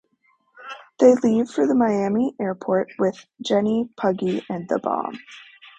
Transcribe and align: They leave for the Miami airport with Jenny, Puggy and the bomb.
They 0.99 1.13
leave 1.13 1.51
for 1.51 1.67
the 1.67 1.75
Miami 1.75 2.33
airport 2.41 2.91
with 2.97 3.23
Jenny, 3.39 3.87
Puggy 3.97 4.43
and 4.49 4.67
the 4.67 4.79
bomb. 4.79 5.19